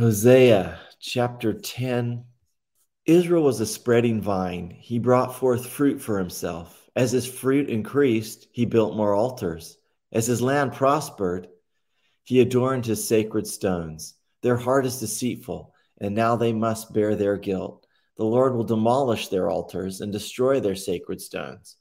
[0.00, 2.24] Hosea chapter 10.
[3.04, 4.70] Israel was a spreading vine.
[4.70, 6.88] He brought forth fruit for himself.
[6.96, 9.76] As his fruit increased, he built more altars.
[10.10, 11.48] As his land prospered,
[12.24, 14.14] he adorned his sacred stones.
[14.40, 17.86] Their heart is deceitful, and now they must bear their guilt.
[18.16, 21.76] The Lord will demolish their altars and destroy their sacred stones.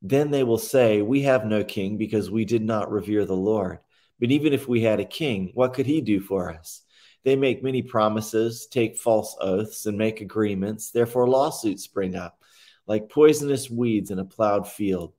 [0.00, 3.80] Then they will say, We have no king because we did not revere the Lord.
[4.20, 6.82] But even if we had a king, what could he do for us?
[7.28, 10.92] They make many promises, take false oaths, and make agreements.
[10.92, 12.42] Therefore, lawsuits spring up
[12.86, 15.12] like poisonous weeds in a plowed field.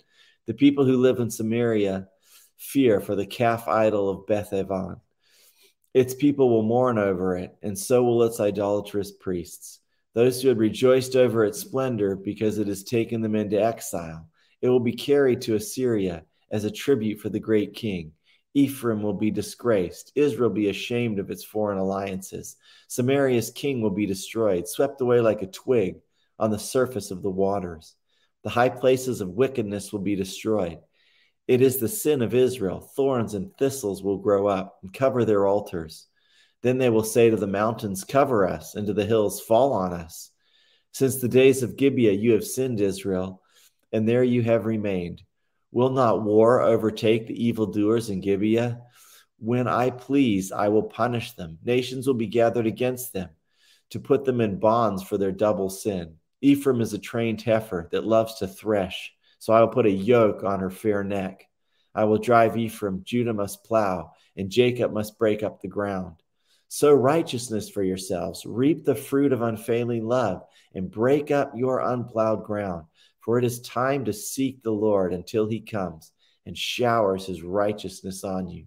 [0.48, 2.08] The people who live in Samaria
[2.58, 4.96] fear for the calf idol of Beth Aven.
[5.94, 9.80] Its people will mourn over it, and so will its idolatrous priests.
[10.16, 14.28] Those who had rejoiced over its splendor because it has taken them into exile.
[14.64, 18.14] It will be carried to Assyria as a tribute for the great king.
[18.60, 20.12] Ephraim will be disgraced.
[20.16, 22.58] Israel be ashamed of its foreign alliances.
[22.90, 26.02] Samaria's king will be destroyed, swept away like a twig
[26.38, 27.96] on the surface of the waters.
[28.44, 30.80] The high places of wickedness will be destroyed.
[31.48, 32.82] It is the sin of Israel.
[32.82, 36.08] Thorns and thistles will grow up and cover their altars.
[36.62, 39.94] Then they will say to the mountains, Cover us, and to the hills, Fall on
[39.94, 40.32] us.
[40.92, 43.42] Since the days of Gibeah, you have sinned, Israel,
[43.94, 45.24] and there you have remained.
[45.72, 48.82] Will not war overtake the evildoers in Gibeah?
[49.38, 51.60] When I please, I will punish them.
[51.64, 53.30] Nations will be gathered against them
[53.92, 56.16] to put them in bonds for their double sin.
[56.42, 60.44] Ephraim is a trained heifer that loves to thresh, so I will put a yoke
[60.44, 61.46] on her fair neck.
[61.94, 66.16] I will drive Ephraim, Judah must plow, and Jacob must break up the ground.
[66.68, 72.44] Sow righteousness for yourselves, reap the fruit of unfailing love, and break up your unplowed
[72.44, 72.86] ground.
[73.22, 76.12] For it is time to seek the Lord until he comes
[76.46, 78.66] and showers his righteousness on you.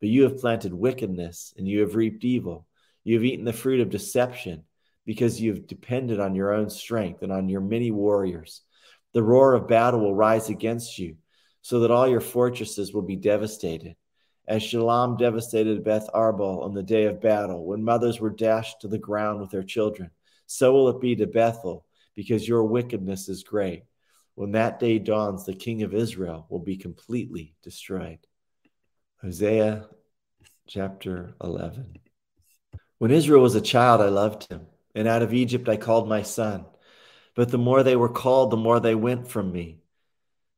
[0.00, 2.66] But you have planted wickedness and you have reaped evil.
[3.04, 4.64] You have eaten the fruit of deception
[5.06, 8.62] because you have depended on your own strength and on your many warriors.
[9.14, 11.16] The roar of battle will rise against you,
[11.62, 13.96] so that all your fortresses will be devastated.
[14.46, 18.88] As Shalman devastated Beth Arbel on the day of battle, when mothers were dashed to
[18.88, 20.10] the ground with their children,
[20.46, 21.85] so will it be to Bethel
[22.16, 23.84] because your wickedness is great.
[24.34, 28.18] When that day dawns, the king of Israel will be completely destroyed.
[29.22, 29.86] Hosea
[30.66, 31.98] chapter 11.
[32.98, 36.22] When Israel was a child, I loved him, and out of Egypt I called my
[36.22, 36.64] son.
[37.34, 39.80] But the more they were called, the more they went from me.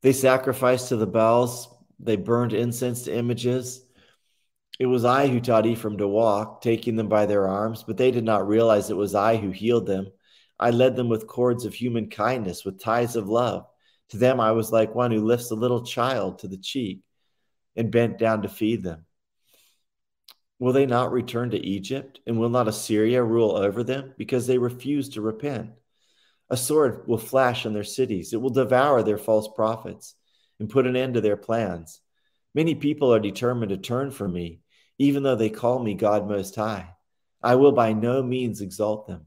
[0.02, 1.68] They sacrificed to the Baals,
[1.98, 3.84] they burned incense to images.
[4.78, 8.12] It was I who taught Ephraim to walk, taking them by their arms, but they
[8.12, 10.08] did not realize it was I who healed them.
[10.58, 13.66] I led them with cords of human kindness, with ties of love.
[14.10, 17.02] To them, I was like one who lifts a little child to the cheek
[17.76, 19.04] and bent down to feed them.
[20.58, 22.20] Will they not return to Egypt?
[22.26, 24.14] And will not Assyria rule over them?
[24.18, 25.70] Because they refuse to repent.
[26.50, 30.14] A sword will flash in their cities, it will devour their false prophets
[30.58, 32.00] and put an end to their plans.
[32.54, 34.60] Many people are determined to turn from me,
[34.98, 36.88] even though they call me God Most High.
[37.42, 39.26] I will by no means exalt them.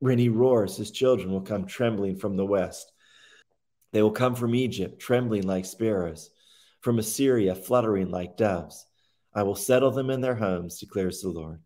[0.00, 2.90] when he roars, his children will come trembling from the west.
[3.92, 6.30] They will come from Egypt, trembling like sparrows,
[6.80, 8.86] from Assyria, fluttering like doves.
[9.34, 11.60] I will settle them in their homes, declares the Lord.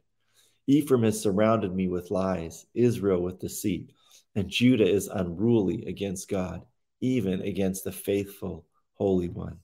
[0.67, 3.93] Ephraim has surrounded me with lies, Israel with deceit,
[4.35, 6.65] and Judah is unruly against God,
[7.01, 9.59] even against the faithful Holy One.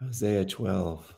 [0.00, 1.12] Hosea 12.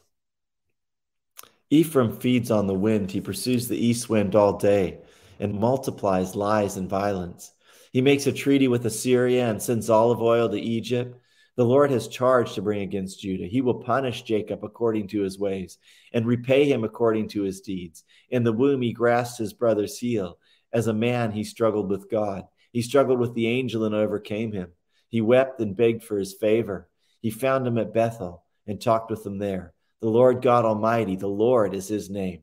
[1.69, 5.01] Ephraim feeds on the wind, he pursues the east wind all day
[5.41, 7.53] and multiplies lies and violence.
[7.92, 11.19] He makes a treaty with Assyria and sends olive oil to Egypt.
[11.57, 13.47] The Lord has charged to bring against Judah.
[13.47, 15.78] He will punish Jacob according to his ways
[16.13, 18.04] and repay him according to his deeds.
[18.31, 20.39] In the womb, he grasped his brother's heel.
[20.72, 22.45] As a man, he struggled with God.
[22.72, 24.69] He struggled with the angel and overcame him.
[25.09, 26.89] He wept and begged for his favor.
[27.21, 29.75] He found him at Bethel and talked with him there.
[30.01, 32.42] The Lord God Almighty, the Lord is his name.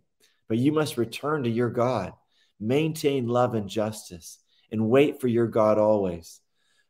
[0.50, 2.14] But you must return to your God
[2.60, 4.40] maintain love and justice,
[4.72, 6.42] and wait for your God always.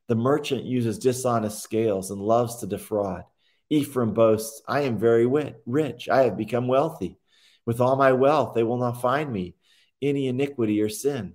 [0.07, 3.23] The merchant uses dishonest scales and loves to defraud.
[3.69, 5.25] Ephraim boasts, I am very
[5.65, 6.07] rich.
[6.07, 7.19] I have become wealthy.
[7.65, 9.55] With all my wealth, they will not find me
[10.01, 11.33] any iniquity or sin.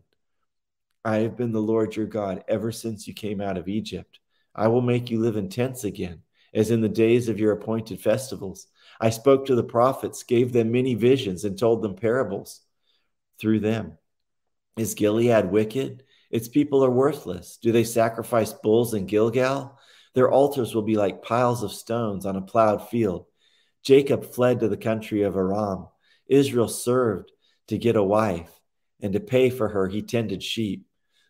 [1.05, 4.21] I have been the Lord your God ever since you came out of Egypt.
[4.55, 6.23] I will make you live in tents again,
[6.55, 8.67] as in the days of your appointed festivals.
[9.01, 12.61] I spoke to the prophets, gave them many visions, and told them parables
[13.39, 13.99] through them.
[14.77, 16.03] Is Gilead wicked?
[16.31, 17.59] Its people are worthless.
[17.61, 19.79] Do they sacrifice bulls in Gilgal?
[20.15, 23.27] Their altars will be like piles of stones on a plowed field.
[23.83, 25.89] Jacob fled to the country of Aram.
[26.27, 27.31] Israel served
[27.69, 28.51] to get a wife,
[29.01, 30.87] and to pay for her, he tended sheep.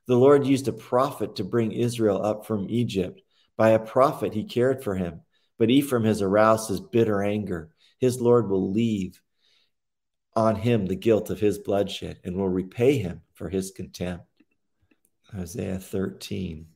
[0.07, 3.21] The Lord used a prophet to bring Israel up from Egypt.
[3.57, 5.23] By a prophet, he cared for him.
[5.59, 7.71] But Ephraim has aroused his bitter anger.
[7.99, 9.21] His Lord will leave
[10.35, 14.25] on him the guilt of his bloodshed and will repay him for his contempt.
[15.35, 16.67] Hosea 13.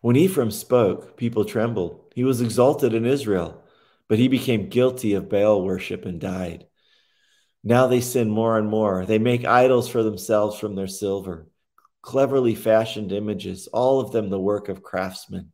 [0.00, 2.12] When Ephraim spoke, people trembled.
[2.14, 3.62] He was exalted in Israel,
[4.08, 6.66] but he became guilty of Baal worship and died.
[7.64, 9.04] Now they sin more and more.
[9.04, 11.48] They make idols for themselves from their silver
[12.06, 15.50] cleverly fashioned images, all of them the work of craftsmen.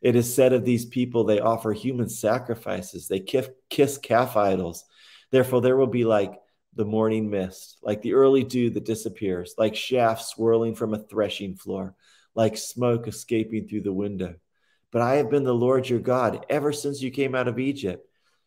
[0.00, 4.84] It is said of these people, they offer human sacrifices, they kiss calf idols.
[5.30, 6.34] Therefore, there will be like
[6.74, 11.56] the morning mist, like the early dew that disappears, like shafts swirling from a threshing
[11.56, 11.94] floor,
[12.34, 14.34] like smoke escaping through the window.
[14.90, 18.06] But I have been the Lord your God ever since you came out of Egypt.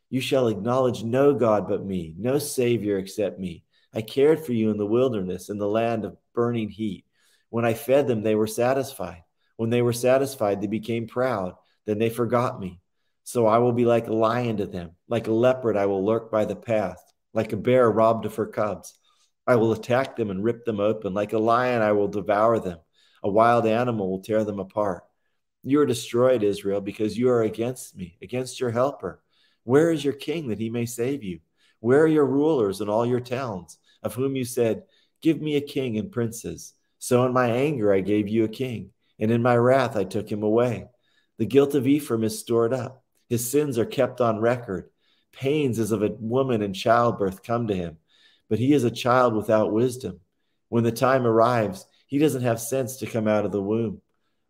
[0.10, 3.64] You shall acknowledge no God but me, no Savior except me.
[3.94, 7.06] I cared for you in the wilderness, in the land of burning heat.
[7.50, 9.24] When I fed them, they were satisfied.
[9.58, 11.56] When they were satisfied, they became proud.
[11.86, 12.81] Then they forgot me.
[13.32, 14.92] So I will be like a lion to them.
[15.08, 17.02] Like a leopard, I will lurk by the path.
[17.34, 18.94] Like a bear robbed of her cubs.
[19.48, 21.14] I will attack them and rip them open.
[21.14, 22.80] Like a lion, I will devour them.
[23.24, 25.06] A wild animal will tear them apart.
[25.64, 29.24] You are destroyed, Israel, because you are against me, against your helper.
[29.64, 31.40] Where is your king that he may save you?
[31.80, 34.84] Where are your rulers and all your towns, of whom you said,
[35.22, 36.74] Give me a king and princes?
[37.00, 38.90] So in my anger I gave you a king,
[39.20, 40.90] and in my wrath I took him away.
[41.38, 43.01] The guilt of Ephraim is stored up,
[43.32, 44.90] his sins are kept on record.
[45.32, 47.98] Pains as of a woman in childbirth come to him,
[48.50, 50.20] but he is a child without wisdom.
[50.68, 54.02] When the time arrives, he doesn't have sense to come out of the womb.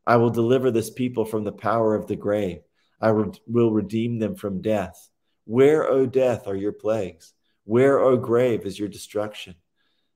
[0.07, 2.62] I will deliver this people from the power of the grave.
[3.00, 5.10] I will redeem them from death.
[5.45, 7.34] Where, O death, are your plagues?
[7.66, 9.54] Where, O grave, is your destruction?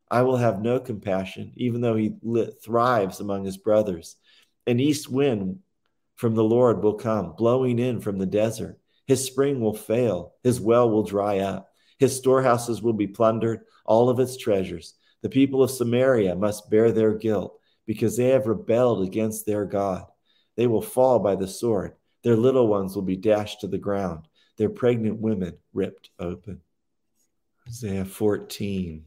[0.10, 2.16] I will have no compassion, even though he
[2.64, 4.16] thrives among his brothers.
[4.66, 5.60] An east wind
[6.16, 8.80] from the Lord will come, blowing in from the desert.
[9.06, 11.70] His spring will fail, his well will dry up,
[12.00, 14.96] his storehouses will be plundered, all of its treasures.
[15.22, 20.06] The people of Samaria must bear their guilt because they have rebelled against their God.
[20.56, 24.28] They will fall by the sword, their little ones will be dashed to the ground,
[24.58, 26.62] their pregnant women ripped open.
[27.66, 29.06] Hosea 14.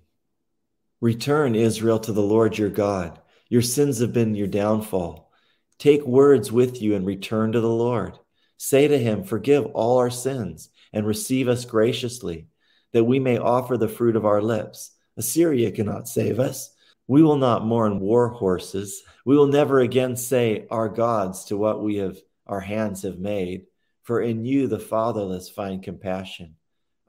[1.01, 3.21] Return, Israel, to the Lord your God.
[3.49, 5.28] Your sins have been your downfall.
[5.79, 8.19] Take words with you and return to the Lord.
[8.57, 12.49] Say to him, Forgive all our sins and receive us graciously,
[12.93, 14.93] that we may offer the fruit of our lips.
[15.17, 16.75] Assyria cannot save us.
[17.07, 19.03] We will not mourn war horses.
[19.25, 23.67] We will never again say, Our gods, to what we have our hands have made.
[24.03, 26.57] For in you the fatherless find compassion.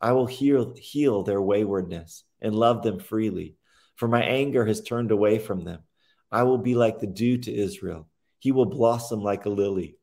[0.01, 3.55] I will heal, heal their waywardness and love them freely
[3.99, 5.81] for my anger has turned away from them.
[6.31, 8.07] I will be like the dew to Israel.
[8.39, 9.97] He will blossom like a lily,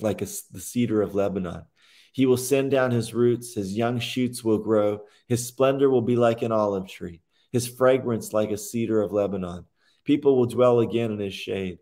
[0.00, 1.64] like a, the cedar of Lebanon.
[2.12, 6.16] He will send down his roots, his young shoots will grow, his splendor will be
[6.16, 9.66] like an olive tree, his fragrance like a cedar of Lebanon.
[10.04, 11.78] People will dwell again in his shade.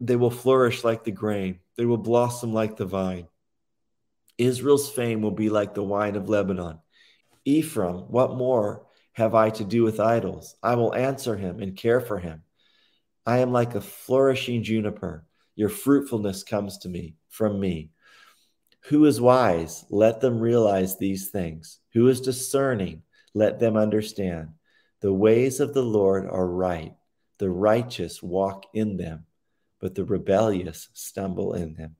[0.00, 3.26] They will flourish like the grain, they will blossom like the vine.
[4.36, 6.78] Israel's fame will be like the wine of Lebanon.
[7.44, 10.54] Ephraim, what more have I to do with idols?
[10.62, 12.42] I will answer him and care for him.
[13.28, 15.26] I am like a flourishing juniper.
[15.54, 17.90] Your fruitfulness comes to me from me.
[18.84, 19.84] Who is wise?
[19.90, 21.78] Let them realize these things.
[21.92, 23.02] Who is discerning?
[23.34, 24.54] Let them understand.
[25.02, 26.94] The ways of the Lord are right.
[27.36, 29.26] The righteous walk in them,
[29.78, 31.96] but the rebellious stumble in them.